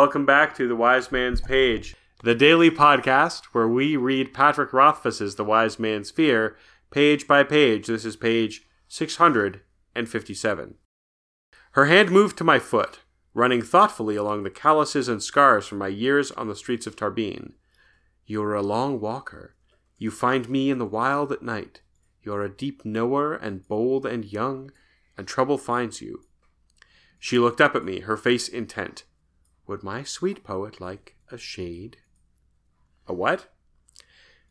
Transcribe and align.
welcome 0.00 0.24
back 0.24 0.54
to 0.54 0.66
The 0.66 0.74
Wise 0.74 1.12
Man's 1.12 1.42
Page, 1.42 1.94
the 2.24 2.34
daily 2.34 2.70
podcast 2.70 3.44
where 3.52 3.68
we 3.68 3.98
read 3.98 4.32
Patrick 4.32 4.72
Rothfuss's 4.72 5.34
The 5.34 5.44
Wise 5.44 5.78
Man's 5.78 6.10
Fear 6.10 6.56
page 6.90 7.26
by 7.26 7.42
page. 7.42 7.86
This 7.86 8.06
is 8.06 8.16
page 8.16 8.62
657. 8.88 10.74
Her 11.72 11.84
hand 11.84 12.10
moved 12.10 12.38
to 12.38 12.44
my 12.44 12.58
foot, 12.58 13.00
running 13.34 13.60
thoughtfully 13.60 14.16
along 14.16 14.42
the 14.42 14.48
calluses 14.48 15.06
and 15.06 15.22
scars 15.22 15.66
from 15.66 15.76
my 15.76 15.88
years 15.88 16.30
on 16.30 16.48
the 16.48 16.56
streets 16.56 16.86
of 16.86 16.96
Tarbean. 16.96 17.52
You 18.24 18.42
are 18.42 18.54
a 18.54 18.62
long 18.62 19.00
walker. 19.00 19.54
You 19.98 20.10
find 20.10 20.48
me 20.48 20.70
in 20.70 20.78
the 20.78 20.86
wild 20.86 21.30
at 21.30 21.42
night. 21.42 21.82
You 22.22 22.32
are 22.32 22.42
a 22.42 22.48
deep 22.48 22.86
knower 22.86 23.34
and 23.34 23.68
bold 23.68 24.06
and 24.06 24.24
young, 24.24 24.70
and 25.18 25.28
trouble 25.28 25.58
finds 25.58 26.00
you. 26.00 26.22
She 27.18 27.38
looked 27.38 27.60
up 27.60 27.76
at 27.76 27.84
me, 27.84 28.00
her 28.00 28.16
face 28.16 28.48
intent. 28.48 29.04
Would 29.70 29.84
my 29.84 30.02
sweet 30.02 30.42
poet 30.42 30.80
like 30.80 31.14
a 31.30 31.38
shade? 31.38 31.98
A 33.06 33.14
what? 33.14 33.54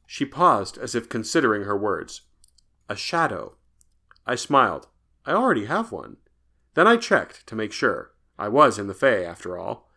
She 0.07 0.23
paused 0.23 0.77
as 0.77 0.95
if 0.95 1.09
considering 1.09 1.63
her 1.63 1.77
words. 1.77 2.21
A 2.87 2.95
shadow. 2.95 3.57
I 4.25 4.35
smiled. 4.35 4.87
I 5.25 5.33
already 5.33 5.65
have 5.65 5.91
one. 5.91 6.15
Then 6.73 6.87
I 6.87 6.95
checked 6.95 7.45
to 7.47 7.55
make 7.57 7.73
sure. 7.73 8.13
I 8.37 8.47
was 8.47 8.79
in 8.79 8.87
the 8.87 8.93
Fae, 8.93 9.25
after 9.25 9.57
all. 9.57 9.89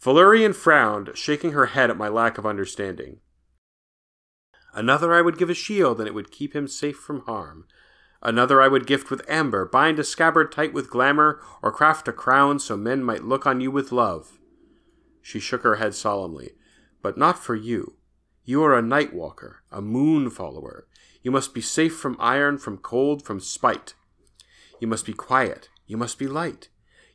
Felurian 0.00 0.52
frowned, 0.52 1.12
shaking 1.14 1.52
her 1.52 1.66
head 1.66 1.88
at 1.88 1.96
my 1.96 2.08
lack 2.08 2.36
of 2.36 2.44
understanding. 2.44 3.20
Another 4.72 5.14
I 5.14 5.22
would 5.22 5.38
give 5.38 5.48
a 5.48 5.54
shield, 5.54 6.00
and 6.00 6.08
it 6.08 6.14
would 6.14 6.32
keep 6.32 6.56
him 6.56 6.66
safe 6.66 6.96
from 6.96 7.20
harm. 7.20 7.68
Another 8.24 8.62
I 8.62 8.68
would 8.68 8.86
gift 8.86 9.10
with 9.10 9.28
amber, 9.28 9.66
bind 9.66 9.98
a 9.98 10.04
scabbard 10.04 10.50
tight 10.50 10.72
with 10.72 10.88
glamour, 10.88 11.40
or 11.62 11.70
craft 11.70 12.08
a 12.08 12.12
crown 12.12 12.58
so 12.58 12.76
men 12.76 13.04
might 13.04 13.24
look 13.24 13.46
on 13.46 13.60
you 13.60 13.70
with 13.70 13.92
love. 13.92 14.38
She 15.20 15.38
shook 15.38 15.62
her 15.62 15.76
head 15.76 15.94
solemnly. 15.94 16.52
But 17.02 17.18
not 17.18 17.38
for 17.38 17.54
you. 17.54 17.96
You 18.44 18.62
are 18.64 18.76
a 18.76 18.80
night 18.80 19.12
walker, 19.12 19.62
a 19.70 19.82
moon 19.82 20.30
follower. 20.30 20.86
You 21.22 21.30
must 21.30 21.52
be 21.52 21.60
safe 21.60 21.94
from 21.96 22.16
iron, 22.18 22.56
from 22.56 22.78
cold, 22.78 23.22
from 23.22 23.40
spite. 23.40 23.92
You 24.80 24.86
must 24.86 25.04
be 25.04 25.12
quiet. 25.12 25.68
You 25.86 25.98
must 25.98 26.18
be 26.18 26.26
light. 26.26 26.68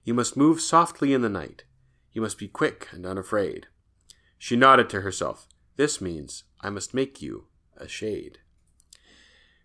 You 0.04 0.14
must 0.14 0.38
move 0.38 0.62
softly 0.62 1.12
in 1.12 1.22
the 1.22 1.30
night. 1.30 1.64
You 2.14 2.22
must 2.22 2.38
be 2.38 2.48
quick 2.48 2.88
and 2.92 3.06
unafraid. 3.06 3.66
She 4.38 4.56
nodded 4.56 4.90
to 4.92 5.02
herself. 5.02 5.48
This 5.76 6.00
means 6.00 6.44
I 6.62 6.70
must 6.70 6.94
make 6.94 7.20
you 7.20 7.48
a 7.76 7.88
shade. 7.88 8.40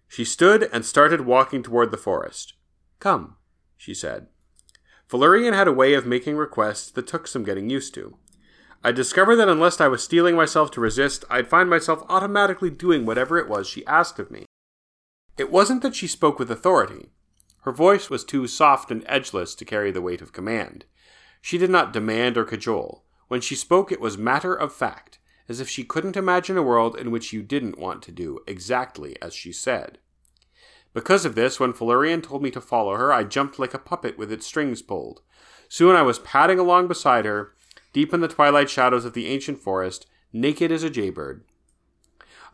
She 0.09 0.25
stood 0.25 0.69
and 0.73 0.85
started 0.85 1.23
walking 1.23 1.63
toward 1.63 1.91
the 1.91 1.97
forest. 1.97 2.55
Come, 3.01 3.37
she 3.77 3.95
said. 3.95 4.29
Felurian 5.09 5.55
had 5.55 5.69
a 5.69 5.73
way 5.73 5.95
of 5.95 6.07
making 6.07 6.37
requests 6.37 6.91
that 6.93 7.07
took 7.07 7.27
some 7.27 7.45
getting 7.45 7.69
used 7.69 7.95
to. 7.95 8.17
I 8.83 8.93
discovered 8.93 9.37
that 9.37 9.49
unless 9.49 9.81
I 9.81 9.89
was 9.89 10.03
steeling 10.03 10.37
myself 10.37 10.71
to 10.73 10.81
resist, 10.81 11.25
I'd 11.31 11.49
find 11.49 11.71
myself 11.71 12.05
automatically 12.09 12.71
doing 12.71 13.07
whatever 13.07 13.39
it 13.39 13.49
was 13.49 13.67
she 13.67 13.87
asked 13.87 14.19
of 14.19 14.31
me. 14.31 14.45
It 15.37 15.51
wasn't 15.51 15.83
that 15.83 15.95
she 15.97 16.07
spoke 16.07 16.39
with 16.39 16.51
authority. 16.51 17.11
Her 17.63 17.73
voice 17.73 18.11
was 18.11 18.25
too 18.25 18.47
soft 18.47 18.91
and 18.91 19.03
edgeless 19.07 19.55
to 19.57 19.65
carry 19.65 19.91
the 19.91 20.03
weight 20.03 20.21
of 20.21 20.33
command. 20.33 20.85
She 21.41 21.59
did 21.59 21.71
not 21.71 21.93
demand 21.93 22.37
or 22.37 22.45
cajole. 22.45 23.05
When 23.29 23.41
she 23.41 23.55
spoke, 23.55 23.91
it 23.91 24.01
was 24.01 24.19
matter 24.19 24.55
of 24.55 24.73
fact, 24.73 25.19
as 25.49 25.61
if 25.61 25.69
she 25.69 25.85
couldn't 25.85 26.17
imagine 26.17 26.57
a 26.57 26.63
world 26.63 26.97
in 26.97 27.11
which 27.11 27.33
you 27.33 27.43
didn't 27.43 27.79
want 27.79 28.03
to 28.03 28.13
do 28.13 28.41
exactly 28.47 29.17
as 29.21 29.35
she 29.35 29.53
said. 29.53 29.99
Because 30.93 31.25
of 31.25 31.35
this, 31.35 31.59
when 31.59 31.73
Felurian 31.73 32.23
told 32.23 32.43
me 32.43 32.51
to 32.53 32.61
follow 32.61 32.97
her, 32.97 33.13
I 33.13 33.25
jumped 33.25 33.59
like 33.59 33.75
a 33.75 33.79
puppet 33.79 34.17
with 34.17 34.31
its 34.31 34.47
strings 34.47 34.81
pulled. 34.81 35.23
Soon 35.69 35.97
I 35.97 36.03
was 36.03 36.21
padding 36.21 36.59
along 36.59 36.87
beside 36.87 37.25
her, 37.25 37.53
deep 37.93 38.15
in 38.15 38.21
the 38.21 38.29
twilight 38.29 38.71
shadows 38.71 39.05
of 39.05 39.13
the 39.13 39.27
ancient 39.27 39.59
forest, 39.59 40.07
naked 40.33 40.71
as 40.71 40.83
a 40.83 40.91
jaybird. 40.91 41.45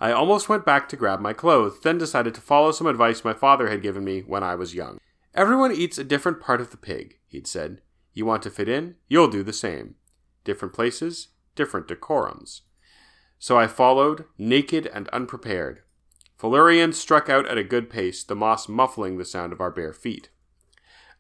I 0.01 0.13
almost 0.13 0.49
went 0.49 0.65
back 0.65 0.89
to 0.89 0.97
grab 0.97 1.21
my 1.21 1.35
clothes, 1.35 1.81
then 1.81 1.99
decided 1.99 2.35
to 2.35 2.41
follow 2.41 2.73
some 2.73 2.87
advice 2.87 3.23
my 3.23 3.35
father 3.35 3.69
had 3.69 3.83
given 3.83 4.05
me 4.05 4.21
when 4.21 4.43
I 4.43 4.55
was 4.55 4.75
young. 4.75 4.99
Everyone 5.35 5.73
eats 5.73 5.99
a 5.99 6.05
different 6.05 6.41
part 6.41 6.63
of 6.63 6.71
the 6.71 6.79
pig, 6.79 7.19
he'd 7.27 7.47
said. 7.47 7.83
You 8.15 8.25
want 8.25 8.43
to 8.45 8.51
fit 8.51 8.69
in? 8.69 8.97
You'll 9.09 9.29
do 9.29 9.43
the 9.43 9.53
same. 9.53 9.97
Different 10.45 10.75
places, 10.75 11.29
different 11.55 11.87
decorums. 11.87 12.63
So 13.41 13.59
I 13.59 13.67
followed, 13.67 14.27
naked 14.37 14.87
and 14.87 15.09
unprepared. 15.09 15.81
Felurian 16.37 16.93
struck 16.93 17.31
out 17.31 17.49
at 17.49 17.57
a 17.57 17.65
good 17.65 17.89
pace, 17.89 18.23
the 18.23 18.37
moss 18.37 18.69
muffling 18.69 19.17
the 19.17 19.25
sound 19.25 19.53
of 19.53 19.63
our 19.63 19.71
bare 19.71 19.95
feet. 19.95 20.29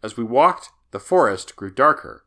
As 0.03 0.19
we 0.19 0.23
walked, 0.23 0.69
the 0.91 1.01
forest 1.01 1.57
grew 1.57 1.71
darker. 1.71 2.27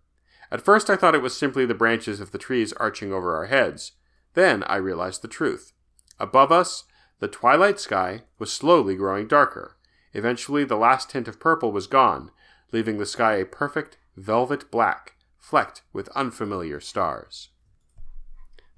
At 0.52 0.62
first 0.62 0.90
I 0.90 0.96
thought 0.96 1.14
it 1.14 1.22
was 1.22 1.38
simply 1.38 1.68
the 1.68 1.76
branches 1.76 2.20
of 2.20 2.32
the 2.32 2.40
trees 2.40 2.74
arching 2.74 3.14
over 3.14 3.36
our 3.36 3.46
heads. 3.46 3.92
Then 4.34 4.64
I 4.64 4.78
realized 4.78 5.22
the 5.22 5.28
truth. 5.28 5.74
Above 6.20 6.52
us, 6.52 6.86
the 7.20 7.28
twilight 7.28 7.80
sky 7.80 8.24
was 8.40 8.52
slowly 8.52 8.96
growing 8.96 9.28
darker. 9.28 9.78
Eventually, 10.14 10.64
the 10.64 10.76
last 10.76 11.10
tint 11.10 11.28
of 11.28 11.40
purple 11.40 11.72
was 11.72 11.86
gone, 11.86 12.32
leaving 12.72 12.98
the 12.98 13.06
sky 13.06 13.36
a 13.36 13.46
perfect 13.46 13.98
velvet 14.18 14.72
black, 14.72 15.18
flecked 15.38 15.84
with 15.94 16.10
unfamiliar 16.10 16.80
stars. 16.80 17.50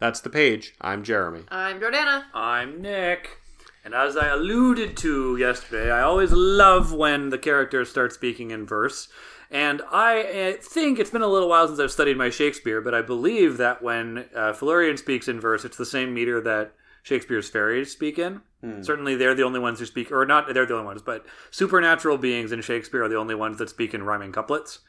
That's 0.05 0.21
the 0.21 0.29
page. 0.29 0.75
I'm 0.79 1.03
Jeremy. 1.03 1.45
I'm 1.49 1.79
Jordana. 1.79 2.25
I'm 2.31 2.79
Nick. 2.79 3.39
And 3.83 3.95
as 3.95 4.15
I 4.15 4.27
alluded 4.27 4.95
to 4.97 5.35
yesterday, 5.35 5.89
I 5.89 6.03
always 6.03 6.31
love 6.31 6.93
when 6.93 7.29
the 7.29 7.39
characters 7.39 7.89
start 7.89 8.13
speaking 8.13 8.51
in 8.51 8.67
verse. 8.67 9.07
And 9.49 9.81
I 9.91 10.21
uh, 10.21 10.61
think 10.61 10.99
it's 10.99 11.09
been 11.09 11.23
a 11.23 11.27
little 11.27 11.49
while 11.49 11.65
since 11.67 11.79
I've 11.79 11.89
studied 11.91 12.17
my 12.17 12.29
Shakespeare, 12.29 12.81
but 12.81 12.93
I 12.93 13.01
believe 13.01 13.57
that 13.57 13.81
when 13.81 14.25
uh, 14.35 14.53
Felurian 14.53 14.99
speaks 14.99 15.27
in 15.27 15.39
verse, 15.39 15.65
it's 15.65 15.77
the 15.77 15.87
same 15.87 16.13
meter 16.13 16.39
that 16.39 16.75
Shakespeare's 17.01 17.49
fairies 17.49 17.91
speak 17.91 18.19
in. 18.19 18.41
Certainly, 18.83 19.15
they're 19.15 19.33
the 19.33 19.41
only 19.41 19.59
ones 19.59 19.79
who 19.79 19.87
speak, 19.87 20.11
or 20.11 20.23
not 20.27 20.53
they're 20.53 20.67
the 20.67 20.75
only 20.75 20.85
ones, 20.85 21.01
but 21.01 21.25
supernatural 21.49 22.19
beings 22.19 22.51
in 22.51 22.61
Shakespeare 22.61 23.03
are 23.03 23.09
the 23.09 23.17
only 23.17 23.33
ones 23.33 23.57
that 23.57 23.71
speak 23.71 23.95
in 23.95 24.03
rhyming 24.03 24.31
couplets. 24.31 24.81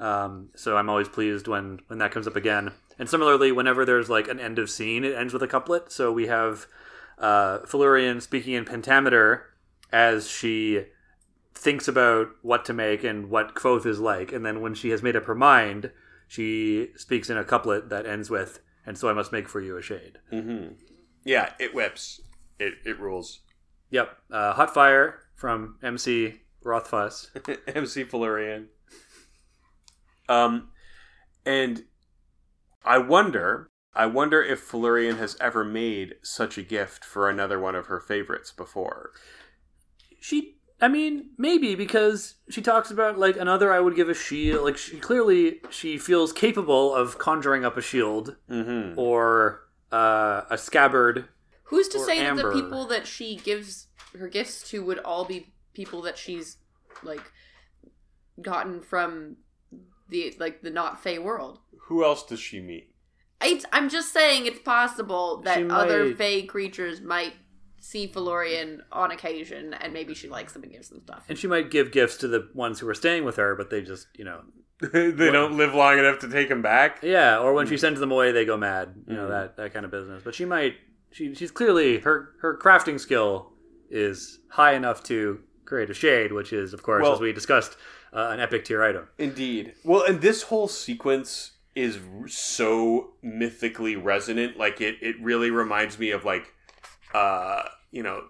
Um, 0.00 0.50
so 0.56 0.76
I'm 0.76 0.90
always 0.90 1.08
pleased 1.08 1.48
when 1.48 1.80
when 1.86 1.98
that 1.98 2.12
comes 2.12 2.26
up 2.26 2.36
again. 2.36 2.72
And 2.98 3.08
similarly, 3.08 3.52
whenever 3.52 3.84
there's 3.84 4.10
like 4.10 4.28
an 4.28 4.40
end 4.40 4.58
of 4.58 4.70
scene, 4.70 5.04
it 5.04 5.14
ends 5.14 5.32
with 5.32 5.42
a 5.42 5.48
couplet. 5.48 5.90
So 5.90 6.12
we 6.12 6.26
have 6.26 6.66
uh, 7.18 7.60
Felurian 7.60 8.20
speaking 8.20 8.54
in 8.54 8.64
pentameter 8.64 9.46
as 9.92 10.28
she 10.28 10.86
thinks 11.54 11.86
about 11.88 12.28
what 12.42 12.64
to 12.64 12.72
make 12.72 13.04
and 13.04 13.30
what 13.30 13.54
Kvothe 13.54 13.86
is 13.86 14.00
like, 14.00 14.32
and 14.32 14.44
then 14.44 14.60
when 14.60 14.74
she 14.74 14.90
has 14.90 15.02
made 15.02 15.16
up 15.16 15.24
her 15.26 15.34
mind, 15.34 15.90
she 16.26 16.88
speaks 16.96 17.30
in 17.30 17.36
a 17.36 17.44
couplet 17.44 17.88
that 17.90 18.06
ends 18.06 18.30
with 18.30 18.60
"And 18.86 18.98
so 18.98 19.08
I 19.08 19.12
must 19.12 19.32
make 19.32 19.48
for 19.48 19.60
you 19.60 19.76
a 19.76 19.82
shade." 19.82 20.18
Yeah, 21.24 21.52
it 21.58 21.74
whips. 21.74 22.20
It, 22.58 22.74
it 22.84 22.98
rules. 23.00 23.40
Yep, 23.90 24.16
uh, 24.30 24.52
Hot 24.54 24.74
Fire 24.74 25.20
from 25.34 25.78
MC 25.82 26.40
Rothfuss. 26.62 27.30
MC 27.68 28.04
Felurian. 28.04 28.66
Um, 30.28 30.68
and 31.46 31.84
I 32.84 32.98
wonder, 32.98 33.70
I 33.94 34.06
wonder 34.06 34.42
if 34.42 34.60
Felurian 34.68 35.18
has 35.18 35.36
ever 35.40 35.64
made 35.64 36.14
such 36.22 36.58
a 36.58 36.62
gift 36.62 37.04
for 37.04 37.28
another 37.28 37.58
one 37.60 37.74
of 37.74 37.86
her 37.86 38.00
favorites 38.00 38.50
before. 38.52 39.10
She, 40.20 40.56
I 40.80 40.88
mean, 40.88 41.30
maybe 41.38 41.74
because 41.74 42.36
she 42.48 42.62
talks 42.62 42.90
about 42.90 43.18
like 43.18 43.36
another 43.36 43.72
I 43.72 43.80
would 43.80 43.94
give 43.96 44.08
a 44.08 44.14
shield. 44.14 44.64
Like 44.64 44.76
she 44.78 44.98
clearly 44.98 45.60
she 45.70 45.98
feels 45.98 46.32
capable 46.32 46.94
of 46.94 47.18
conjuring 47.18 47.64
up 47.64 47.76
a 47.76 47.82
shield 47.82 48.36
Mm-hmm. 48.50 48.98
or 48.98 49.60
uh, 49.92 50.42
a 50.50 50.56
scabbard. 50.58 51.28
Who's 51.64 51.88
to 51.88 51.98
Or 51.98 52.04
say 52.06 52.20
that 52.22 52.36
the 52.36 52.52
people 52.52 52.86
that 52.86 53.06
she 53.06 53.36
gives 53.36 53.88
her 54.18 54.28
gifts 54.28 54.68
to 54.70 54.82
would 54.84 54.98
all 54.98 55.24
be 55.24 55.52
people 55.72 56.02
that 56.02 56.16
she's 56.18 56.58
like 57.02 57.32
gotten 58.40 58.80
from 58.80 59.36
the 60.08 60.34
like 60.38 60.62
the 60.62 60.70
not 60.70 61.02
Fae 61.02 61.18
world? 61.18 61.58
Who 61.88 62.04
else 62.04 62.24
does 62.24 62.40
she 62.40 62.60
meet? 62.60 62.90
It's, 63.42 63.66
I'm 63.72 63.88
just 63.90 64.12
saying 64.12 64.46
it's 64.46 64.60
possible 64.60 65.42
that 65.42 65.58
She 65.58 65.68
other 65.68 66.06
might- 66.06 66.16
Fae 66.18 66.42
creatures 66.46 67.00
might 67.02 67.34
see 67.78 68.06
Felurian 68.08 68.80
on 68.90 69.10
occasion, 69.10 69.74
and 69.74 69.92
maybe 69.92 70.14
she 70.14 70.28
likes 70.28 70.54
them 70.54 70.62
and 70.62 70.72
gives 70.72 70.88
them 70.88 71.02
stuff. 71.02 71.24
And 71.28 71.36
she 71.38 71.46
might 71.46 71.70
give 71.70 71.92
gifts 71.92 72.16
to 72.18 72.28
the 72.28 72.48
ones 72.54 72.80
who 72.80 72.88
are 72.88 72.94
staying 72.94 73.24
with 73.24 73.36
her, 73.36 73.54
but 73.54 73.68
they 73.68 73.82
just, 73.82 74.06
you 74.16 74.24
know, 74.24 74.40
they 74.80 75.30
don't 75.30 75.58
live 75.58 75.74
long 75.74 75.98
enough 75.98 76.20
to 76.20 76.28
take 76.30 76.48
them 76.48 76.62
back. 76.62 77.00
yeah. 77.02 77.38
Or 77.38 77.52
when 77.52 77.66
she 77.66 77.76
sends 77.76 78.00
them 78.00 78.10
away, 78.10 78.32
they 78.32 78.46
go 78.46 78.56
mad. 78.56 78.94
You 79.06 79.14
know 79.16 79.26
Mm. 79.26 79.30
that 79.30 79.56
that 79.58 79.74
kind 79.74 79.84
of 79.84 79.90
business. 79.90 80.22
But 80.24 80.34
she 80.34 80.44
might. 80.46 80.74
She 81.12 81.34
she's 81.34 81.50
clearly 81.50 81.98
her 81.98 82.30
her 82.40 82.56
crafting 82.58 82.98
skill 82.98 83.52
is 83.90 84.38
high 84.50 84.72
enough 84.74 85.02
to 85.04 85.40
create 85.64 85.90
a 85.90 85.94
shade, 85.94 86.32
which 86.32 86.52
is, 86.52 86.72
of 86.72 86.82
course, 86.82 87.02
Well- 87.02 87.14
as 87.14 87.20
we 87.20 87.32
discussed, 87.32 87.76
uh, 88.12 88.28
an 88.32 88.40
epic 88.40 88.64
tier 88.64 88.82
item. 88.82 89.08
Indeed. 89.18 89.74
Well, 89.84 90.02
and 90.04 90.20
this 90.20 90.42
whole 90.44 90.68
sequence 90.68 91.52
is 91.74 91.98
r- 92.20 92.28
so 92.28 93.14
mythically 93.22 93.96
resonant. 93.96 94.56
Like 94.56 94.80
it, 94.80 94.96
it 95.00 95.16
really 95.20 95.50
reminds 95.50 95.98
me 95.98 96.10
of 96.10 96.24
like, 96.24 96.52
uh, 97.12 97.62
you 97.90 98.02
know, 98.02 98.24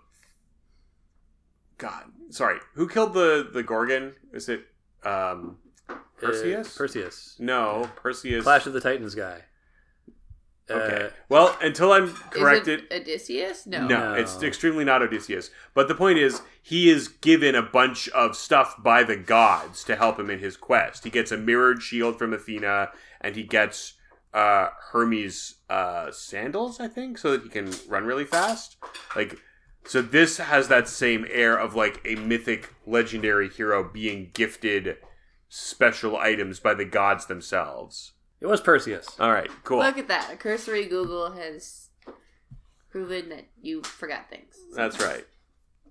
God, 1.78 2.04
sorry, 2.30 2.58
who 2.74 2.88
killed 2.88 3.14
the 3.14 3.48
the 3.52 3.62
Gorgon? 3.62 4.14
Is 4.32 4.48
it 4.48 4.64
um, 5.04 5.58
Perseus? 6.18 6.74
Uh, 6.74 6.78
Perseus. 6.78 7.36
No, 7.38 7.90
Perseus. 7.96 8.44
Clash 8.44 8.66
of 8.66 8.72
the 8.72 8.80
Titans 8.80 9.14
guy. 9.14 9.42
Okay. 10.70 11.06
Uh, 11.06 11.10
well, 11.28 11.56
until 11.60 11.92
I'm 11.92 12.04
Is 12.04 12.18
corrected. 12.30 12.84
it 12.90 13.02
Odysseus? 13.02 13.66
No. 13.66 13.86
No, 13.86 14.12
No. 14.12 14.14
it's 14.14 14.42
extremely 14.42 14.84
not 14.84 15.02
Odysseus. 15.02 15.50
But 15.74 15.88
the 15.88 15.94
point 15.94 16.18
is, 16.18 16.40
he 16.62 16.88
is 16.88 17.08
given 17.08 17.54
a 17.54 17.62
bunch 17.62 18.08
of 18.10 18.34
stuff 18.34 18.82
by 18.82 19.04
the 19.04 19.16
gods 19.16 19.84
to 19.84 19.96
help 19.96 20.18
him 20.18 20.30
in 20.30 20.38
his 20.38 20.56
quest. 20.56 21.04
He 21.04 21.10
gets 21.10 21.30
a 21.30 21.36
mirrored 21.36 21.82
shield 21.82 22.18
from 22.18 22.32
Athena, 22.32 22.90
and 23.20 23.36
he 23.36 23.42
gets 23.42 23.94
uh, 24.32 24.68
Hermes' 24.90 25.56
uh, 25.68 26.10
sandals, 26.10 26.80
I 26.80 26.88
think, 26.88 27.18
so 27.18 27.32
that 27.32 27.42
he 27.42 27.48
can 27.50 27.70
run 27.86 28.04
really 28.04 28.24
fast. 28.24 28.76
Like, 29.14 29.36
so 29.86 30.00
this 30.00 30.38
has 30.38 30.68
that 30.68 30.88
same 30.88 31.26
air 31.30 31.56
of 31.58 31.74
like 31.74 32.00
a 32.06 32.14
mythic, 32.14 32.74
legendary 32.86 33.50
hero 33.50 33.84
being 33.84 34.30
gifted 34.32 34.96
special 35.50 36.16
items 36.16 36.58
by 36.58 36.72
the 36.72 36.86
gods 36.86 37.26
themselves. 37.26 38.13
It 38.44 38.50
was 38.50 38.60
Perseus. 38.60 39.18
All 39.18 39.32
right, 39.32 39.50
cool. 39.64 39.78
Look 39.78 39.98
at 39.98 40.08
that. 40.08 40.30
A 40.32 40.36
cursory 40.36 40.84
Google 40.86 41.32
has 41.32 41.88
proven 42.90 43.28
that 43.30 43.46
you 43.60 43.82
forgot 43.82 44.28
things. 44.30 44.54
That's 44.74 45.00
right. 45.00 45.26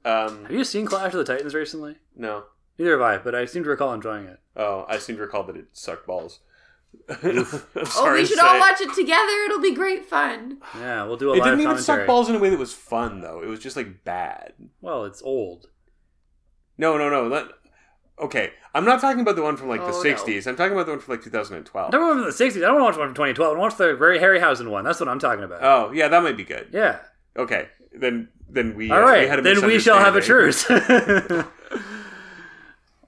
Um, 0.05 0.43
Have 0.43 0.51
you 0.51 0.63
seen 0.63 0.85
Clash 0.85 1.13
of 1.13 1.17
the 1.17 1.23
Titans 1.33 1.53
recently? 1.53 1.97
no. 2.15 2.45
Neither 2.79 2.93
have 2.93 3.01
I, 3.01 3.17
but 3.19 3.35
I 3.35 3.45
seem 3.45 3.63
to 3.65 3.69
recall 3.69 3.93
enjoying 3.93 4.25
it. 4.25 4.39
Oh, 4.55 4.85
I 4.89 4.97
seem 4.97 5.15
to 5.17 5.21
recall 5.21 5.43
that 5.43 5.55
it 5.55 5.67
sucked 5.73 6.07
balls. 6.07 6.39
I'm 7.07 7.45
Oh, 7.45 7.83
sorry 7.85 8.21
we 8.21 8.21
to 8.21 8.27
should 8.29 8.39
say. 8.39 8.45
all 8.47 8.59
watch 8.59 8.81
it 8.81 8.91
together. 8.95 9.31
It'll 9.45 9.61
be 9.61 9.75
great 9.75 10.05
fun. 10.07 10.57
Yeah, 10.79 11.03
we'll 11.03 11.17
do 11.17 11.29
a 11.29 11.33
It 11.33 11.37
live 11.37 11.43
didn't 11.45 11.59
even 11.59 11.75
commentary. 11.75 11.99
suck 11.99 12.07
balls 12.07 12.29
in 12.29 12.35
a 12.35 12.39
way 12.39 12.49
that 12.49 12.57
was 12.57 12.73
fun, 12.73 13.21
though. 13.21 13.43
It 13.43 13.47
was 13.47 13.59
just 13.59 13.75
like 13.75 14.03
bad. 14.03 14.53
Well, 14.81 15.05
it's 15.05 15.21
old. 15.21 15.67
No, 16.75 16.97
no, 16.97 17.11
no. 17.11 17.29
That, 17.29 17.49
okay, 18.19 18.51
I'm 18.73 18.85
not 18.85 19.01
talking 19.01 19.21
about 19.21 19.35
the 19.35 19.41
one 19.43 19.57
from 19.57 19.67
like 19.69 19.81
the 19.81 19.87
Oh, 19.87 20.01
no. 20.01 20.09
'60s. 20.15 20.47
I'm 20.47 20.55
talking 20.55 20.73
about 20.73 20.85
the 20.85 20.91
one 20.93 20.99
from 20.99 21.13
like 21.15 21.23
2012. 21.23 21.87
I 21.87 21.91
don't 21.91 22.01
want 22.01 22.15
one 22.15 22.31
from 22.31 22.37
the 22.37 22.43
60s. 22.51 22.57
I 22.57 22.67
don't 22.67 22.81
want 22.81 22.81
to 22.81 22.85
watch 22.85 22.97
one 22.99 23.07
from 23.09 23.15
2012. 23.15 23.55
I 23.55 23.59
want 23.59 23.71
to 23.71 23.83
watch 23.83 23.89
the 23.91 23.95
very 23.97 24.19
Harryhausen 24.19 24.69
one. 24.69 24.83
That's 24.85 24.99
what 24.99 25.09
I'm 25.09 25.19
talking 25.19 25.43
about. 25.43 25.63
Oh, 25.63 25.91
yeah, 25.91 26.07
that 26.07 26.23
might 26.23 26.37
be 26.37 26.43
good. 26.43 26.69
yeah. 26.71 26.99
Okay, 27.37 27.67
then 27.91 28.29
then 28.49 28.75
we 28.75 28.91
All 28.91 28.99
uh, 28.99 29.01
right. 29.01 29.21
we 29.23 29.27
had 29.27 29.39
a 29.39 29.41
then 29.41 29.65
we 29.65 29.79
shall 29.79 29.97
have 29.99 30.13
a 30.15 30.17
misunderstanding. 30.19 31.21
truce. 31.27 31.45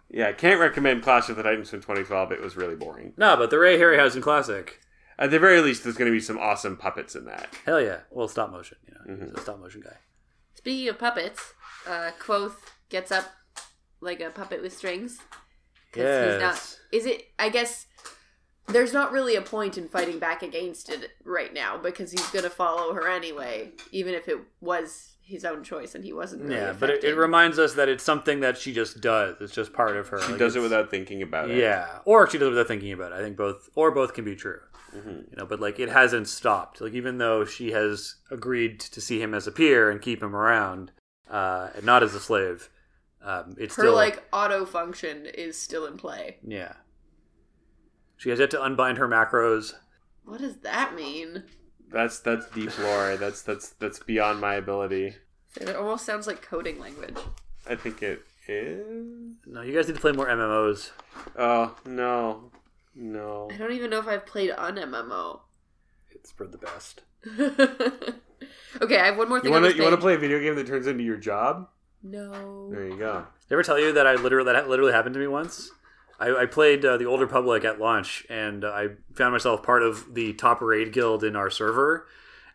Yeah, 0.10 0.32
can't 0.32 0.60
recommend 0.62 1.04
Clash 1.04 1.28
of 1.30 1.36
the 1.36 1.44
Titans 1.44 1.70
from 1.70 1.80
2012. 1.82 2.32
It 2.32 2.42
was 2.42 2.56
really 2.56 2.76
boring. 2.76 3.14
no, 3.18 3.36
but 3.36 3.50
the 3.50 3.60
Ray 3.60 3.78
Harryhausen 3.78 4.22
classic. 4.22 4.80
At 5.20 5.32
the 5.32 5.40
very 5.40 5.62
least, 5.62 5.84
there's 5.84 5.98
going 5.98 6.10
to 6.10 6.16
be 6.16 6.22
some 6.22 6.38
awesome 6.38 6.78
puppets 6.78 7.16
in 7.16 7.26
that. 7.26 7.50
Hell 7.66 7.82
yeah. 7.82 8.00
Well, 8.12 8.28
stop 8.28 8.52
motion. 8.52 8.78
You 8.88 8.94
know, 8.94 9.14
Mm-hmm. 9.16 9.26
he's 9.28 9.34
a 9.36 9.42
stop 9.42 9.60
motion 9.60 9.82
guy. 9.82 9.98
Speaking 10.54 10.88
of 10.90 11.00
puppets, 11.00 11.54
uh, 11.88 12.12
Kvothe 12.20 12.56
gets 12.90 13.12
up 13.12 13.26
like 14.06 14.22
a 14.22 14.30
puppet 14.30 14.62
with 14.62 14.76
strings. 14.76 15.20
'Cause 15.92 16.04
he's 16.04 16.42
not. 16.42 16.54
Yes. 16.56 16.80
Is 16.92 17.06
it? 17.06 17.26
I 17.40 17.50
guess 17.50 17.86
there's 18.68 18.94
not 18.94 19.12
really 19.12 19.36
a 19.36 19.42
point 19.42 19.78
in 19.78 19.88
fighting 19.88 20.20
back 20.20 20.42
against 20.44 20.90
it 20.90 21.12
right 21.24 21.54
now 21.54 21.78
because 21.78 22.12
he's 22.12 22.28
gonna 22.32 22.50
follow 22.50 22.94
her 22.94 23.08
anyway, 23.08 23.72
even 23.92 24.14
if 24.14 24.28
it 24.28 24.40
was 24.60 25.12
his 25.22 25.44
own 25.46 25.64
choice 25.64 25.96
and 25.96 26.04
he 26.04 26.14
wasn't. 26.14 26.44
Really 26.44 26.56
Yeah, 26.56 26.74
but 26.80 26.90
it, 26.90 27.04
it 27.04 27.16
reminds 27.16 27.58
us 27.58 27.74
that 27.74 27.90
it's 27.90 28.04
something 28.04 28.42
that 28.42 28.58
she 28.58 28.74
just 28.74 29.02
does. 29.02 29.38
It's 29.40 29.54
just 29.54 29.74
part 29.74 29.96
of 29.96 30.08
her. 30.10 30.22
She 30.22 30.32
Like, 30.34 30.40
does 30.40 30.56
it 30.56 30.60
without 30.62 30.92
thinking 30.92 31.22
about 31.22 31.50
it. 31.50 31.58
Yeah, 31.58 32.00
or 32.06 32.30
she 32.30 32.38
does 32.38 32.48
it 32.48 32.52
without 32.52 32.68
thinking 32.68 32.92
about 32.94 33.12
it. 33.12 33.16
I 33.16 33.22
think 33.22 33.38
both, 33.38 33.70
or 33.76 33.92
both 33.92 34.14
can 34.14 34.26
be 34.26 34.36
true. 34.36 34.60
Mm-hmm. 34.96 35.10
You 35.10 35.36
know, 35.38 35.46
but 35.46 35.60
like 35.60 35.80
it 35.80 35.90
hasn't 35.90 36.28
stopped. 36.28 36.80
Like 36.82 36.94
even 36.94 37.18
though 37.18 37.44
she 37.46 37.72
has 37.72 38.16
agreed 38.32 38.80
to 38.82 39.02
see 39.02 39.22
him 39.22 39.34
as 39.34 39.48
a 39.48 39.52
peer 39.52 39.90
and 39.90 40.02
keep 40.02 40.22
him 40.22 40.36
around, 40.36 40.92
uh, 41.30 41.70
and 41.76 41.86
not 41.86 42.04
as 42.04 42.14
a 42.14 42.20
slave, 42.20 42.70
um, 43.26 43.56
it's 43.60 43.76
her 43.76 43.84
still 43.84 43.96
like 43.96 44.24
auto 44.32 44.66
function 44.66 45.26
is 45.26 45.58
still 45.60 45.86
in 45.88 45.98
play. 45.98 46.38
yeah. 46.46 46.74
She 48.18 48.30
has 48.30 48.40
yet 48.40 48.50
to 48.52 48.64
unbind 48.64 48.98
her 48.98 49.10
macros. 49.10 49.74
What 50.24 50.40
does 50.40 50.58
that 50.60 50.96
mean? 50.96 51.44
That's 51.92 52.20
that's 52.20 52.48
deep 52.50 52.78
lore. 52.80 53.18
That's 53.18 53.42
that's 53.42 53.70
that's 53.72 54.00
beyond 54.00 54.40
my 54.40 54.56
ability. 54.56 55.16
It 55.60 55.76
almost 55.76 56.06
sounds 56.06 56.28
like 56.28 56.42
coding 56.42 56.80
language. 56.80 57.18
I 57.68 57.76
think 57.76 58.02
it 58.02 58.22
is. 58.48 59.36
No, 59.46 59.62
you 59.62 59.74
guys 59.74 59.88
need 59.88 59.96
to 59.96 60.00
play 60.02 60.12
more 60.12 60.28
MMOs. 60.28 60.92
Oh 61.38 61.76
no, 61.86 62.52
no. 62.96 63.50
I 63.54 63.58
don't 63.58 63.74
even 63.74 63.90
know 63.90 64.00
if 64.00 64.08
I've 64.08 64.26
played 64.26 64.52
on 64.52 64.76
MMO. 64.76 65.42
It's 66.12 66.32
for 66.32 66.48
the 66.48 66.58
best. 66.58 67.02
okay, 68.82 68.98
I 68.98 69.06
have 69.08 69.18
one 69.18 69.30
more 69.30 69.40
thing. 69.40 69.52
You 69.52 69.60
want 69.60 69.66
to 69.66 69.76
you 69.76 69.84
want 69.84 69.94
to 69.94 70.02
play 70.02 70.14
a 70.14 70.18
video 70.18 70.40
game 70.40 70.56
that 70.56 70.68
turns 70.68 70.88
into 70.88 71.04
your 71.04 71.18
job? 71.18 71.68
No. 72.06 72.70
There 72.72 72.86
you 72.86 72.98
go. 72.98 73.26
Did 73.50 73.52
I 73.52 73.54
ever 73.56 73.64
tell 73.64 73.80
you 73.80 73.92
that 73.94 74.06
I 74.06 74.16
literally 74.16 74.54
that 74.54 74.70
literally 74.70 74.94
happened 74.94 75.16
to 75.16 75.20
me 75.20 75.28
once? 75.28 75.72
I, 76.20 76.34
I 76.34 76.46
played 76.46 76.86
uh, 76.86 76.98
the 76.98 77.06
Old 77.06 77.20
Republic 77.20 77.66
at 77.66 77.80
launch, 77.80 78.26
and 78.30 78.64
uh, 78.64 78.70
I 78.70 78.88
found 79.14 79.34
myself 79.34 79.64
part 79.64 79.84
of 79.84 80.14
the 80.14 80.34
top 80.34 80.62
raid 80.62 80.94
guild 80.94 81.24
in 81.24 81.36
our 81.36 81.50
server. 81.50 82.08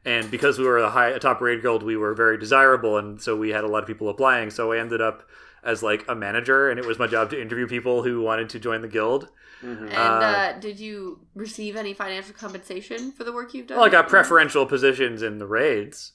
And 0.05 0.31
because 0.31 0.59
we 0.59 0.65
were 0.65 0.79
a 0.79 0.89
high 0.91 1.09
a 1.11 1.19
top 1.19 1.41
raid 1.41 1.61
guild, 1.61 1.83
we 1.83 1.97
were 1.97 2.15
very 2.15 2.39
desirable, 2.39 2.97
and 2.97 3.21
so 3.21 3.37
we 3.37 3.51
had 3.51 3.65
a 3.65 3.69
lot 3.69 3.83
of 3.83 3.87
people 3.87 4.09
applying. 4.09 4.51
So 4.51 4.73
I 4.73 4.79
ended 4.79 5.01
up 5.01 5.29
as 5.63 5.83
like 5.83 6.07
a 6.09 6.15
manager, 6.15 6.71
and 6.71 6.79
it 6.79 6.87
was 6.87 6.99
my 6.99 7.07
job 7.07 7.29
to 7.31 7.41
interview 7.41 7.67
people 7.67 8.03
who 8.03 8.23
wanted 8.23 8.49
to 8.51 8.59
join 8.61 8.81
the 8.81 8.89
guild. 8.89 9.29
And 9.63 9.93
Uh, 9.93 9.97
uh, 9.97 10.59
did 10.59 10.81
you 10.81 11.21
receive 11.35 11.77
any 11.77 11.93
financial 11.93 12.33
compensation 12.33 13.13
for 13.13 13.25
the 13.25 13.33
work 13.33 13.53
you've 13.53 13.67
done? 13.67 13.77
Well, 13.77 13.87
I 13.87 13.91
got 13.91 14.09
preferential 14.09 14.65
positions 14.65 15.21
in 15.23 15.37
the 15.39 15.47
raids. 15.47 16.13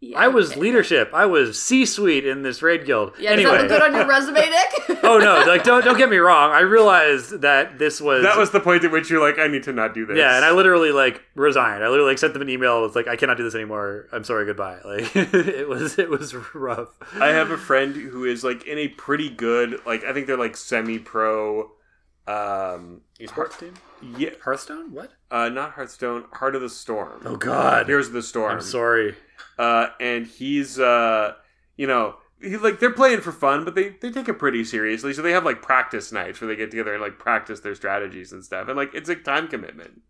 Yeah, 0.00 0.16
I 0.16 0.28
was 0.28 0.52
okay. 0.52 0.60
leadership. 0.60 1.10
I 1.12 1.26
was 1.26 1.60
C-suite 1.60 2.24
in 2.24 2.42
this 2.42 2.62
raid 2.62 2.86
guild. 2.86 3.14
Yeah, 3.18 3.30
anyway. 3.30 3.50
does 3.50 3.52
that 3.52 3.60
look 3.62 3.68
good 3.68 3.82
on 3.82 3.94
your 3.96 4.06
resume, 4.06 4.40
Nick? 4.88 5.00
oh 5.02 5.18
no! 5.18 5.42
Like 5.44 5.64
don't 5.64 5.84
don't 5.84 5.98
get 5.98 6.08
me 6.08 6.18
wrong. 6.18 6.52
I 6.52 6.60
realized 6.60 7.40
that 7.40 7.80
this 7.80 8.00
was 8.00 8.22
That 8.22 8.36
was 8.36 8.52
the 8.52 8.60
point 8.60 8.84
at 8.84 8.92
which 8.92 9.10
you're 9.10 9.20
like, 9.20 9.40
I 9.40 9.48
need 9.48 9.64
to 9.64 9.72
not 9.72 9.94
do 9.94 10.06
this. 10.06 10.16
Yeah, 10.16 10.36
and 10.36 10.44
I 10.44 10.52
literally 10.52 10.92
like 10.92 11.22
resigned. 11.34 11.82
I 11.82 11.88
literally 11.88 12.12
like 12.12 12.18
sent 12.18 12.32
them 12.32 12.42
an 12.42 12.48
email. 12.48 12.84
It's 12.84 12.94
like 12.94 13.08
I 13.08 13.16
cannot 13.16 13.38
do 13.38 13.42
this 13.42 13.56
anymore. 13.56 14.06
I'm 14.12 14.22
sorry. 14.22 14.46
Goodbye. 14.46 14.78
Like 14.84 15.16
it 15.16 15.68
was 15.68 15.98
it 15.98 16.08
was 16.08 16.32
rough. 16.54 16.90
I 17.20 17.28
have 17.28 17.50
a 17.50 17.58
friend 17.58 17.96
who 17.96 18.24
is 18.24 18.44
like 18.44 18.66
in 18.68 18.78
a 18.78 18.86
pretty 18.88 19.28
good, 19.28 19.80
like 19.84 20.04
I 20.04 20.12
think 20.12 20.28
they're 20.28 20.38
like 20.38 20.56
semi-pro. 20.56 21.72
Um, 22.28 23.00
Hearthstone. 23.30 23.74
yeah, 24.16 24.30
Hearthstone. 24.44 24.92
What? 24.92 25.12
uh, 25.30 25.48
not 25.48 25.72
Hearthstone, 25.72 26.24
Heart 26.32 26.56
of 26.56 26.62
the 26.62 26.68
Storm. 26.68 27.22
Oh 27.24 27.36
God. 27.36 27.86
Here's 27.86 28.10
the 28.10 28.22
storm. 28.22 28.52
I'm 28.52 28.60
sorry. 28.60 29.16
uh, 29.58 29.88
and 30.00 30.26
he's 30.26 30.78
uh, 30.78 31.34
you 31.76 31.86
know 31.86 32.16
he, 32.40 32.56
like 32.56 32.80
they're 32.80 32.90
playing 32.92 33.20
for 33.20 33.32
fun 33.32 33.64
but 33.64 33.74
they, 33.74 33.90
they 34.00 34.10
take 34.10 34.28
it 34.28 34.34
pretty 34.34 34.62
seriously 34.64 35.12
so 35.12 35.22
they 35.22 35.32
have 35.32 35.44
like 35.44 35.60
practice 35.62 36.12
nights 36.12 36.40
where 36.40 36.46
they 36.48 36.54
get 36.56 36.70
together 36.70 36.92
and 36.92 37.02
like 37.02 37.18
practice 37.18 37.60
their 37.60 37.74
strategies 37.74 38.30
and 38.32 38.44
stuff 38.44 38.68
and 38.68 38.76
like 38.76 38.90
it's 38.94 39.08
a 39.08 39.16
time 39.16 39.48
commitment 39.48 40.02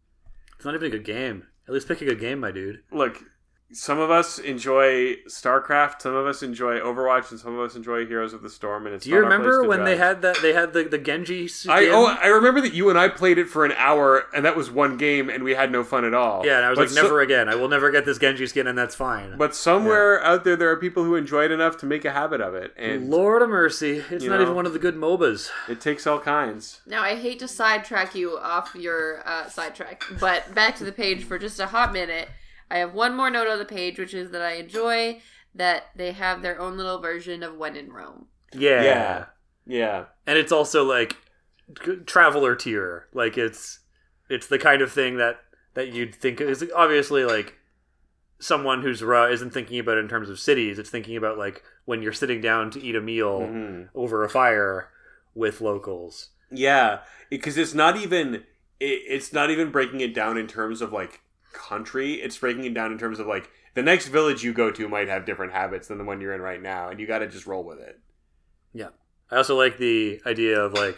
It's 0.56 0.64
not 0.64 0.74
even 0.74 0.88
a 0.88 0.90
good 0.90 1.04
game. 1.04 1.44
At 1.66 1.72
least 1.74 1.88
pick 1.88 2.00
a 2.02 2.04
good 2.06 2.20
game, 2.20 2.40
my 2.40 2.50
dude. 2.50 2.82
look 2.90 3.22
some 3.70 3.98
of 3.98 4.10
us 4.10 4.38
enjoy 4.38 5.14
starcraft 5.28 6.00
some 6.00 6.14
of 6.14 6.26
us 6.26 6.42
enjoy 6.42 6.78
overwatch 6.80 7.30
and 7.30 7.38
some 7.38 7.54
of 7.58 7.60
us 7.60 7.76
enjoy 7.76 8.06
heroes 8.06 8.32
of 8.32 8.40
the 8.42 8.48
storm 8.48 8.86
and 8.86 8.94
it's 8.94 9.04
Do 9.04 9.10
you 9.10 9.18
remember 9.18 9.58
place 9.58 9.64
to 9.64 9.68
when 9.68 9.84
they 9.84 9.96
had 9.98 10.22
that? 10.22 10.38
They 10.40 10.54
had 10.54 10.72
the 10.72 10.84
the 10.84 10.96
Genji. 10.98 11.48
Skin? 11.48 11.70
I 11.70 11.86
oh 11.88 12.06
I 12.06 12.28
remember 12.28 12.60
that 12.62 12.72
you 12.72 12.88
and 12.88 12.98
I 12.98 13.08
played 13.08 13.36
it 13.38 13.48
for 13.48 13.64
an 13.66 13.72
hour 13.72 14.24
and 14.34 14.44
that 14.46 14.56
was 14.56 14.70
one 14.70 14.96
game 14.96 15.28
and 15.28 15.44
we 15.44 15.54
had 15.54 15.70
no 15.70 15.84
fun 15.84 16.04
at 16.06 16.14
all. 16.14 16.46
yeah, 16.46 16.56
and 16.56 16.64
I 16.66 16.70
was 16.70 16.78
But 16.78 16.82
like, 16.88 16.90
so- 16.90 17.02
never 17.02 17.20
again. 17.20 17.48
I 17.48 17.56
will 17.56 17.68
never 17.68 17.90
get 17.90 18.04
this 18.06 18.18
Genji 18.18 18.46
skin, 18.46 18.66
and 18.66 18.76
that's 18.78 18.94
fine. 18.94 19.36
But 19.36 19.54
somewhere 19.54 20.22
out 20.24 20.44
there, 20.44 20.56
there 20.56 20.70
are 20.70 20.76
people 20.76 21.04
who 21.04 21.14
enjoy 21.14 21.44
it 21.44 21.50
enough 21.50 21.76
to 21.78 21.86
make 21.86 22.04
a 22.04 22.12
habit 22.12 22.40
of 22.40 22.54
it, 22.54 22.72
and 22.76 23.10
Lord 23.10 23.42
of 23.42 23.50
mercy, 23.50 24.02
it's 24.10 24.24
not 24.24 24.36
know. 24.36 24.42
even 24.42 24.54
one 24.54 24.66
of 24.66 24.72
the 24.72 24.78
good 24.78 24.96
MOBAs. 24.96 25.50
it 25.68 25.80
takes 25.80 26.06
all 26.06 26.18
kinds. 26.20 26.80
now, 26.86 27.02
I 27.02 27.16
hate 27.16 27.38
to 27.40 27.48
sidetrack 27.48 28.14
you 28.14 28.38
off 28.38 28.74
your 28.74 29.22
uh, 29.26 29.46
sidetrack, 29.48 30.04
but 30.20 30.54
back 30.54 30.76
to 30.76 30.84
the 30.84 30.92
page 30.92 31.24
for 31.24 31.38
just 31.38 31.60
a 31.60 31.66
hot 31.66 31.92
minute. 31.92 32.28
I 32.70 32.78
have 32.78 32.94
one 32.94 33.16
more 33.16 33.30
note 33.30 33.48
on 33.48 33.58
the 33.58 33.64
page, 33.64 33.98
which 33.98 34.14
is 34.14 34.30
that 34.32 34.42
I 34.42 34.52
enjoy 34.54 35.20
that 35.54 35.84
they 35.96 36.12
have 36.12 36.42
their 36.42 36.60
own 36.60 36.76
little 36.76 37.00
version 37.00 37.42
of 37.42 37.56
When 37.56 37.76
in 37.76 37.90
Rome. 37.90 38.26
Yeah. 38.52 38.82
Yeah. 38.82 39.24
Yeah. 39.66 40.04
and 40.26 40.38
it's 40.38 40.52
also 40.52 40.84
like 40.84 41.16
traveler 42.06 42.54
tier 42.56 43.06
like 43.12 43.36
it's 43.36 43.80
it's 44.30 44.46
the 44.46 44.58
kind 44.58 44.80
of 44.80 44.90
thing 44.90 45.18
that 45.18 45.36
that 45.74 45.92
you'd 45.92 46.14
think 46.14 46.40
is 46.40 46.64
obviously 46.74 47.24
like 47.26 47.56
someone 48.40 48.80
who's 48.82 49.02
raw 49.02 49.26
isn't 49.26 49.52
thinking 49.52 49.78
about 49.78 49.98
it 49.98 50.00
in 50.00 50.08
terms 50.08 50.30
of 50.30 50.38
cities 50.40 50.78
it's 50.78 50.88
thinking 50.88 51.16
about 51.16 51.36
like 51.36 51.62
when 51.84 52.00
you're 52.02 52.12
sitting 52.14 52.40
down 52.40 52.70
to 52.70 52.80
eat 52.82 52.94
a 52.96 53.00
meal 53.00 53.40
Mhm. 53.40 53.88
over 53.94 54.24
a 54.24 54.28
fire 54.30 54.88
with 55.34 55.60
locals 55.60 56.30
Yeah, 56.50 57.00
because 57.28 57.58
it's 57.58 57.74
not 57.74 57.96
even 57.98 58.36
it, 58.80 59.02
it's 59.06 59.32
not 59.34 59.50
even 59.50 59.70
breaking 59.70 60.00
it 60.00 60.14
down 60.14 60.38
in 60.38 60.46
terms 60.46 60.80
of 60.80 60.92
like 60.92 61.20
country. 61.52 62.14
It's 62.14 62.36
breaking 62.38 62.64
it 62.64 62.74
down 62.74 62.92
in 62.92 62.98
terms 62.98 63.18
of 63.18 63.26
like 63.26 63.50
the 63.74 63.82
next 63.82 64.08
village 64.08 64.42
you 64.42 64.52
go 64.52 64.70
to 64.70 64.88
might 64.88 65.08
have 65.08 65.24
different 65.26 65.52
habits 65.52 65.88
than 65.88 65.98
the 65.98 66.04
one 66.04 66.20
you're 66.20 66.34
in 66.34 66.40
right 66.40 66.60
now, 66.62 66.88
and 66.88 66.98
you 67.00 67.06
got 67.06 67.18
to 67.20 67.28
just 67.28 67.46
roll 67.46 67.64
with 67.64 67.78
it. 67.78 68.00
yeah 68.72 68.88
i 69.30 69.36
also 69.36 69.56
like 69.56 69.78
the 69.78 70.20
idea 70.26 70.58
of 70.60 70.72
like 70.72 70.96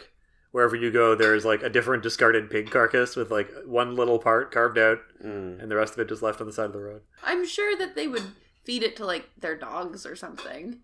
wherever 0.52 0.74
you 0.76 0.90
go 0.90 1.14
there's 1.14 1.44
like 1.44 1.62
a 1.62 1.68
different 1.68 2.02
discarded 2.02 2.48
pig 2.50 2.70
carcass 2.70 3.16
with 3.16 3.30
like 3.30 3.50
one 3.66 3.94
little 3.96 4.18
part 4.18 4.50
carved 4.52 4.78
out 4.78 4.98
Mm. 5.24 5.60
and 5.60 5.70
the 5.70 5.76
rest 5.76 5.92
of 5.94 5.98
it 6.00 6.08
just 6.08 6.22
left 6.22 6.40
on 6.40 6.46
the 6.46 6.52
side 6.52 6.66
of 6.66 6.72
the 6.72 6.78
road 6.80 7.02
I'm 7.22 7.44
sure 7.46 7.76
that 7.76 7.94
they 7.96 8.06
would 8.08 8.22
feed 8.64 8.82
it 8.82 8.96
to 8.96 9.04
like 9.04 9.28
their 9.38 9.56
dogs 9.56 10.06
or 10.06 10.14
something. 10.16 10.80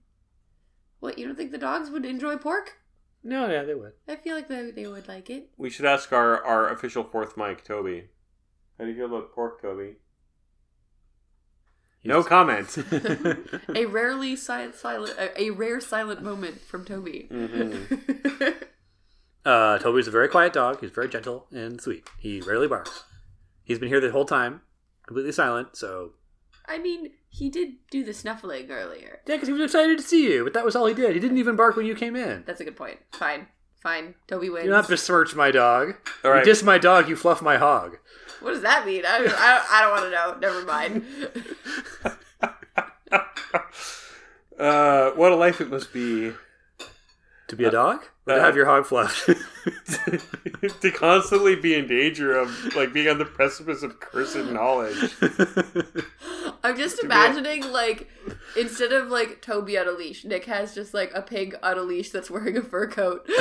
What 1.00 1.18
you 1.18 1.26
don't 1.26 1.36
think 1.36 1.52
the 1.52 1.58
dogs 1.58 1.90
would 1.90 2.04
enjoy 2.04 2.36
pork? 2.36 2.78
No, 3.22 3.48
yeah, 3.50 3.64
they 3.64 3.74
would. 3.74 3.92
I 4.08 4.16
feel 4.16 4.34
like 4.36 4.48
they, 4.48 4.70
they 4.70 4.86
would 4.86 5.08
like 5.08 5.28
it. 5.30 5.50
We 5.56 5.68
should 5.70 5.84
ask 5.84 6.12
our, 6.12 6.42
our 6.44 6.68
official 6.72 7.04
fourth 7.04 7.36
mic, 7.36 7.64
Toby. 7.64 8.08
How 8.78 8.84
do 8.84 8.90
you 8.90 8.96
feel 8.96 9.06
about 9.06 9.32
pork, 9.32 9.62
Toby? 9.62 9.94
No 12.04 12.22
comment. 12.22 12.76
A 13.74 13.86
rarely 13.86 14.36
si- 14.36 14.72
silent, 14.72 15.14
a, 15.18 15.42
a 15.42 15.50
rare 15.50 15.80
silent 15.80 16.22
moment 16.22 16.60
from 16.60 16.84
Toby. 16.84 17.26
Mm-hmm. 17.30 18.48
uh, 19.44 19.78
Toby's 19.78 20.06
a 20.06 20.12
very 20.12 20.28
quiet 20.28 20.52
dog. 20.52 20.80
He's 20.80 20.90
very 20.90 21.08
gentle 21.08 21.46
and 21.50 21.80
sweet. 21.80 22.08
He 22.18 22.40
rarely 22.40 22.68
barks. 22.68 23.04
He's 23.64 23.80
been 23.80 23.88
here 23.88 24.00
the 24.00 24.12
whole 24.12 24.24
time, 24.24 24.60
completely 25.06 25.32
silent. 25.32 25.76
So 25.76 26.12
I 26.66 26.78
mean, 26.78 27.10
he 27.28 27.48
did 27.50 27.74
do 27.90 28.04
the 28.04 28.14
snuffling 28.14 28.70
earlier. 28.70 29.20
yeah, 29.26 29.34
because 29.34 29.48
he 29.48 29.52
was 29.52 29.62
excited 29.62 29.98
to 29.98 30.04
see 30.04 30.32
you, 30.32 30.44
but 30.44 30.52
that 30.54 30.64
was 30.64 30.76
all 30.76 30.86
he 30.86 30.94
did. 30.94 31.14
He 31.14 31.20
didn't 31.20 31.38
even 31.38 31.56
bark 31.56 31.74
when 31.76 31.86
you 31.86 31.94
came 31.96 32.14
in. 32.14 32.44
That's 32.46 32.60
a 32.60 32.64
good 32.64 32.76
point. 32.76 32.98
Fine, 33.12 33.48
fine. 33.86 34.14
Toby 34.26 34.50
wins. 34.50 34.64
Do 34.64 34.70
not 34.70 34.88
besmirch 34.88 35.36
my 35.36 35.52
dog. 35.52 35.94
All 36.24 36.32
right. 36.32 36.40
You 36.40 36.44
diss 36.44 36.62
my 36.64 36.76
dog, 36.76 37.08
you 37.08 37.14
fluff 37.14 37.40
my 37.40 37.56
hog. 37.56 37.98
what 38.40 38.50
does 38.50 38.62
that 38.62 38.84
mean? 38.84 39.04
I, 39.06 39.18
I, 39.18 39.64
I 39.70 39.80
don't 39.82 39.92
want 39.92 40.04
to 40.04 40.10
know. 40.10 40.36
Never 40.40 40.64
mind. 40.64 41.04
uh, 44.58 45.10
what 45.12 45.30
a 45.30 45.36
life 45.36 45.60
it 45.60 45.70
must 45.70 45.92
be 45.92 46.32
To 47.48 47.56
be 47.56 47.64
a 47.64 47.70
dog? 47.70 48.04
Or 48.26 48.34
to 48.34 48.40
uh, 48.40 48.44
have 48.44 48.56
your 48.56 48.66
hog 48.66 48.86
fluffed? 48.86 49.26
to 50.80 50.90
constantly 50.90 51.54
be 51.54 51.74
in 51.74 51.86
danger 51.86 52.36
of 52.36 52.74
like 52.74 52.92
being 52.92 53.08
on 53.08 53.18
the 53.18 53.24
precipice 53.24 53.82
of 53.82 54.00
cursed 54.00 54.36
knowledge. 54.36 55.14
I'm 56.64 56.76
just 56.76 56.96
be 56.96 57.02
a- 57.02 57.06
imagining 57.06 57.70
like 57.72 58.08
instead 58.56 58.92
of 58.92 59.08
like 59.08 59.42
Toby 59.42 59.78
on 59.78 59.86
a 59.86 59.92
leash, 59.92 60.24
Nick 60.24 60.46
has 60.46 60.74
just 60.74 60.92
like 60.92 61.12
a 61.14 61.22
pig 61.22 61.56
on 61.62 61.78
a 61.78 61.82
leash 61.82 62.10
that's 62.10 62.30
wearing 62.30 62.56
a 62.56 62.62
fur 62.62 62.88
coat. 62.88 63.28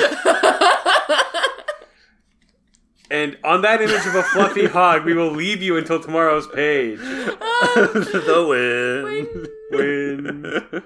And 3.10 3.38
on 3.44 3.62
that 3.62 3.82
image 3.82 4.06
of 4.06 4.16
a 4.16 4.24
fluffy 4.24 4.66
hog, 4.72 5.06
we 5.06 5.14
will 5.14 5.32
leave 5.32 5.62
you 5.62 5.78
until 5.78 6.02
tomorrow's 6.02 6.48
page. 6.48 7.00
the 7.00 8.46
win. 8.50 9.48
Win. 9.72 10.84